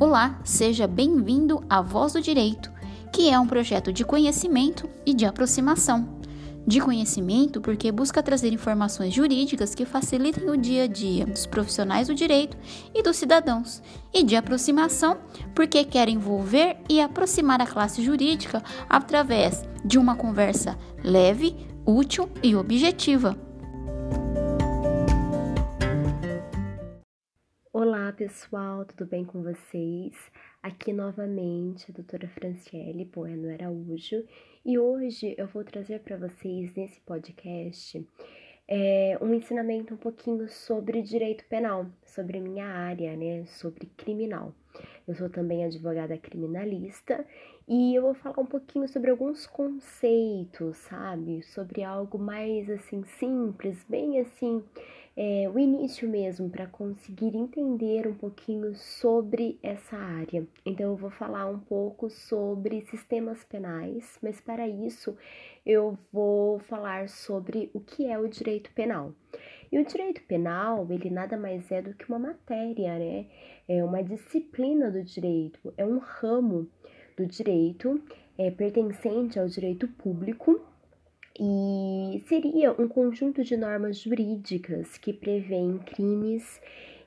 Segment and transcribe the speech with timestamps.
[0.00, 2.72] Olá, seja bem-vindo à Voz do Direito,
[3.12, 6.18] que é um projeto de conhecimento e de aproximação.
[6.66, 12.08] De conhecimento, porque busca trazer informações jurídicas que facilitem o dia a dia dos profissionais
[12.08, 12.56] do direito
[12.94, 13.82] e dos cidadãos.
[14.10, 15.18] E de aproximação,
[15.54, 21.54] porque quer envolver e aproximar a classe jurídica através de uma conversa leve,
[21.84, 23.49] útil e objetiva.
[27.72, 30.12] Olá pessoal, tudo bem com vocês?
[30.60, 34.26] Aqui novamente a doutora Franciele Bueno Araújo
[34.64, 38.04] e hoje eu vou trazer para vocês nesse podcast
[38.66, 43.46] é, um ensinamento um pouquinho sobre direito penal, sobre minha área, né?
[43.46, 44.52] Sobre criminal.
[45.06, 47.24] Eu sou também advogada criminalista
[47.68, 51.42] e eu vou falar um pouquinho sobre alguns conceitos, sabe?
[51.42, 54.62] Sobre algo mais assim simples, bem assim
[55.16, 60.46] é, o início mesmo para conseguir entender um pouquinho sobre essa área.
[60.64, 65.16] Então, eu vou falar um pouco sobre sistemas penais, mas para isso
[65.66, 69.12] eu vou falar sobre o que é o direito penal.
[69.72, 73.26] E o direito penal, ele nada mais é do que uma matéria, né?
[73.68, 76.68] É uma disciplina do direito, é um ramo
[77.16, 78.02] do direito
[78.36, 80.60] é, pertencente ao direito público
[81.38, 86.60] e seria um conjunto de normas jurídicas que prevêem crimes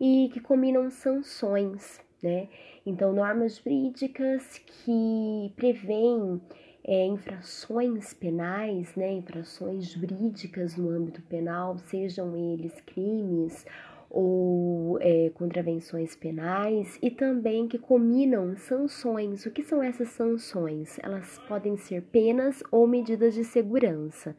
[0.00, 2.48] e que combinam sanções, né?
[2.84, 6.40] Então, normas jurídicas que prevêem
[6.84, 9.12] é, infrações penais, né?
[9.12, 13.66] Infrações jurídicas no âmbito penal, sejam eles crimes
[14.10, 19.46] ou é, contravenções penais e também que combinam sanções.
[19.46, 20.98] O que são essas sanções?
[21.02, 24.36] Elas podem ser penas ou medidas de segurança.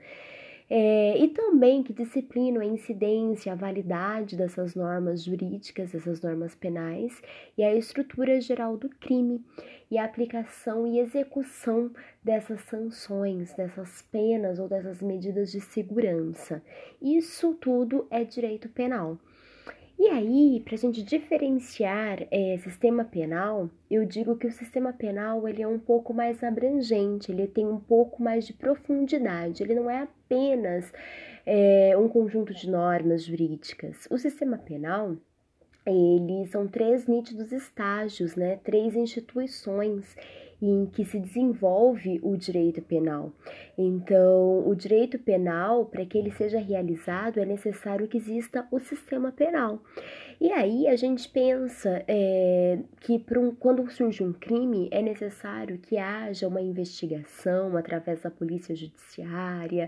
[0.74, 7.22] É, e também que disciplinam a incidência, a validade dessas normas jurídicas, dessas normas penais
[7.58, 9.44] e a estrutura geral do crime
[9.90, 11.92] e a aplicação e execução
[12.24, 16.64] dessas sanções, dessas penas ou dessas medidas de segurança.
[17.02, 19.20] Isso tudo é direito penal.
[20.02, 25.48] E aí, para a gente diferenciar é, sistema penal, eu digo que o sistema penal
[25.48, 29.88] ele é um pouco mais abrangente, ele tem um pouco mais de profundidade, ele não
[29.88, 30.92] é apenas
[31.46, 34.08] é, um conjunto de normas jurídicas.
[34.10, 35.16] O sistema penal
[35.86, 38.60] ele são três nítidos estágios, né?
[38.64, 40.18] Três instituições
[40.62, 43.32] em que se desenvolve o direito penal.
[43.78, 49.32] Então, o direito penal, para que ele seja realizado, é necessário que exista o sistema
[49.32, 49.82] penal.
[50.42, 56.00] E aí a gente pensa é, que um, quando surge um crime é necessário que
[56.00, 59.88] haja uma investigação através da polícia judiciária,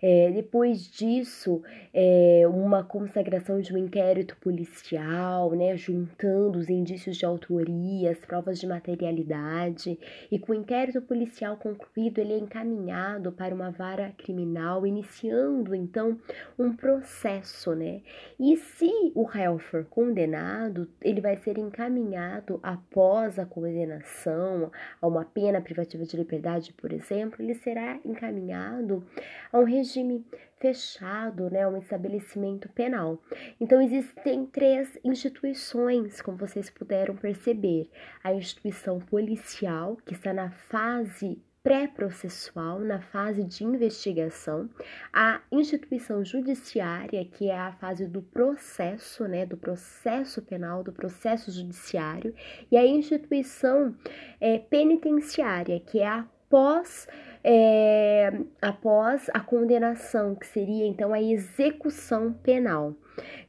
[0.00, 1.62] é, depois disso
[1.92, 8.58] é, uma consagração de um inquérito policial, né, juntando os indícios de autoria, as provas
[8.58, 9.98] de materialidade,
[10.32, 16.18] e com o inquérito policial concluído ele é encaminhado para uma vara criminal, iniciando então
[16.58, 18.00] um processo, né?
[18.38, 24.70] E se o réu for condenado, ele vai ser encaminhado após a condenação
[25.02, 29.04] a uma pena privativa de liberdade, por exemplo, ele será encaminhado
[29.52, 30.24] a um regime
[30.60, 33.20] fechado, né, um estabelecimento penal.
[33.60, 37.90] Então existem três instituições, como vocês puderam perceber:
[38.22, 44.68] a instituição policial, que está na fase pré-processual, na fase de investigação,
[45.12, 51.50] a instituição judiciária, que é a fase do processo, né, do processo penal, do processo
[51.52, 52.34] judiciário,
[52.70, 53.94] e a instituição
[54.40, 57.06] é, penitenciária, que é após
[57.42, 62.94] é, após a condenação, que seria então a execução penal.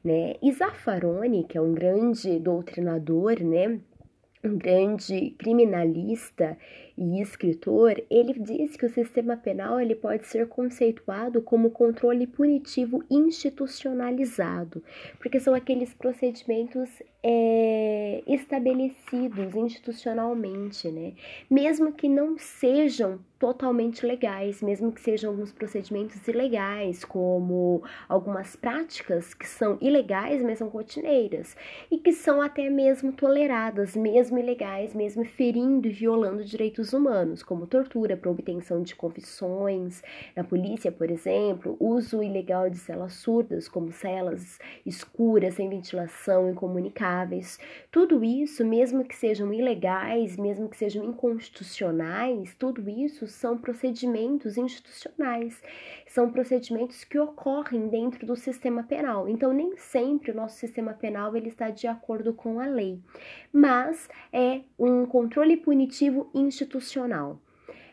[0.03, 0.35] Né?
[0.41, 3.81] E Zaffaroni, que é um grande doutrinador, né?
[4.43, 6.57] um grande criminalista
[6.97, 13.03] e escritor, ele diz que o sistema penal ele pode ser conceituado como controle punitivo
[13.09, 14.84] institucionalizado,
[15.19, 16.90] porque são aqueles procedimentos
[17.23, 21.14] é, estabelecidos institucionalmente, né?
[21.49, 29.34] Mesmo que não sejam totalmente legais, mesmo que sejam alguns procedimentos ilegais, como algumas práticas
[29.34, 31.55] que são ilegais, mas são rotineiras,
[31.90, 37.67] e que são até mesmo toleradas, mesmo ilegais, mesmo ferindo e violando direitos humanos, como
[37.67, 40.01] tortura para obtenção de confissões
[40.35, 47.59] na polícia, por exemplo, uso ilegal de celas surdas, como celas escuras, sem ventilação, incomunicáveis.
[47.91, 55.61] Tudo isso, mesmo que sejam ilegais, mesmo que sejam inconstitucionais, tudo isso são procedimentos institucionais,
[56.07, 59.29] são procedimentos que ocorrem dentro do sistema penal.
[59.29, 62.99] Então, nem sempre o nosso sistema penal ele está de acordo com a lei,
[63.53, 66.71] mas é um controle punitivo institucional.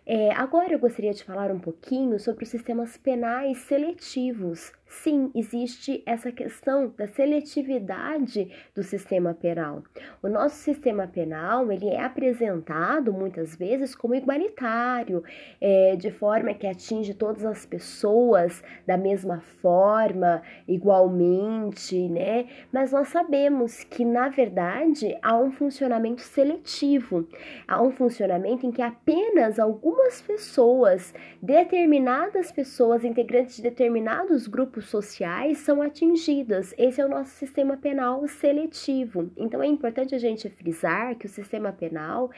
[0.06, 6.02] É, agora eu gostaria de falar um pouquinho sobre os sistemas penais seletivos, sim, existe
[6.06, 9.82] essa questão da seletividade do sistema penal.
[10.22, 15.22] O nosso sistema penal ele é apresentado muitas vezes como igualitário,
[15.60, 22.46] é, de forma que atinge todas as pessoas da mesma forma, igualmente, né?
[22.72, 27.28] Mas nós sabemos que na verdade há um funcionamento seletivo,
[27.66, 31.12] há um funcionamento em que apenas algumas pessoas,
[31.42, 36.74] determinadas pessoas, integrantes de determinados grupos grupos sociais são atingidas.
[36.78, 39.30] Esse é o nosso sistema penal seletivo.
[39.36, 42.30] Então é importante a gente frisar que o sistema penal,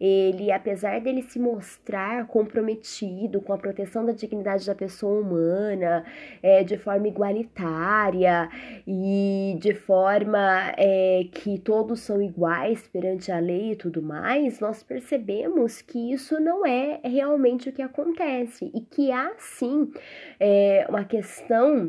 [0.00, 6.04] ele apesar dele se mostrar comprometido com a proteção da dignidade da pessoa humana,
[6.42, 8.48] é, de forma igualitária
[8.86, 14.82] e de forma é, que todos são iguais perante a lei e tudo mais, nós
[14.82, 19.90] percebemos que isso não é realmente o que acontece e que há sim
[20.38, 21.87] é, uma questão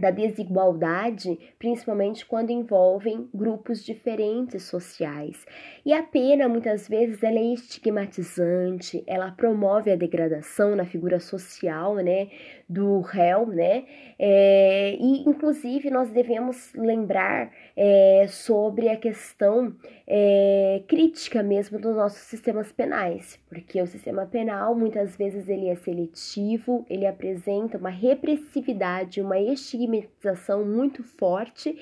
[0.00, 5.44] da desigualdade, principalmente quando envolvem grupos diferentes sociais.
[5.84, 11.96] E a pena, muitas vezes, ela é estigmatizante, ela promove a degradação na figura social,
[11.96, 12.28] né,
[12.70, 13.84] do réu, né,
[14.18, 19.74] é, e inclusive nós devemos lembrar é, sobre a questão
[20.06, 25.74] é, crítica mesmo dos nossos sistemas penais, porque o sistema penal, muitas vezes, ele é
[25.74, 31.76] seletivo, ele apresenta uma repressividade, uma estigmatização estigmatização muito forte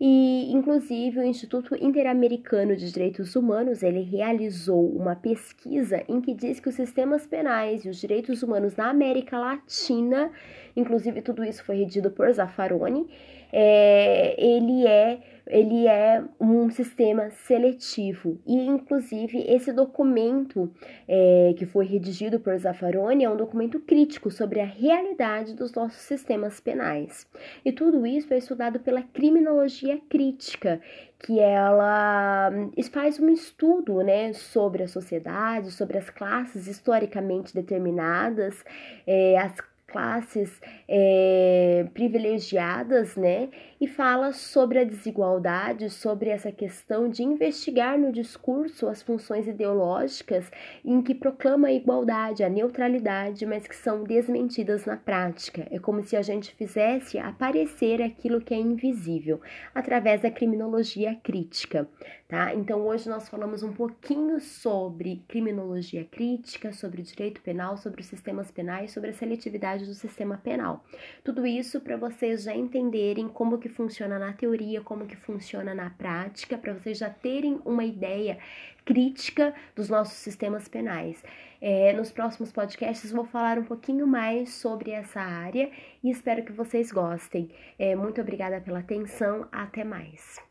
[0.00, 6.58] e inclusive o Instituto Interamericano de Direitos Humanos ele realizou uma pesquisa em que diz
[6.58, 10.30] que os sistemas penais e os direitos humanos na América Latina,
[10.74, 13.06] inclusive tudo isso foi redigido por Zaffaroni,
[13.52, 15.18] é, ele é
[15.50, 20.70] ele é um sistema seletivo e inclusive esse documento
[21.08, 26.00] é, que foi redigido por Zaffaroni é um documento crítico sobre a realidade dos nossos
[26.00, 27.26] sistemas penais
[27.64, 30.80] e tudo isso é estudado pela criminologia crítica
[31.18, 32.50] que ela
[32.90, 38.64] faz um estudo né, sobre a sociedade, sobre as classes historicamente determinadas,
[39.06, 39.54] é, as
[39.90, 43.48] classes é, privilegiadas, né?
[43.80, 50.52] E fala sobre a desigualdade, sobre essa questão de investigar no discurso as funções ideológicas
[50.84, 55.66] em que proclama a igualdade, a neutralidade, mas que são desmentidas na prática.
[55.70, 59.40] É como se a gente fizesse aparecer aquilo que é invisível
[59.74, 61.88] através da criminologia crítica,
[62.28, 62.54] tá?
[62.54, 68.50] Então hoje nós falamos um pouquinho sobre criminologia crítica, sobre direito penal, sobre os sistemas
[68.50, 70.84] penais, sobre a seletividade do sistema penal.
[71.24, 75.90] Tudo isso para vocês já entenderem como que funciona na teoria, como que funciona na
[75.90, 78.38] prática, para vocês já terem uma ideia
[78.84, 81.22] crítica dos nossos sistemas penais.
[81.60, 85.70] É, nos próximos podcasts vou falar um pouquinho mais sobre essa área
[86.02, 87.50] e espero que vocês gostem.
[87.78, 90.49] É, muito obrigada pela atenção, até mais.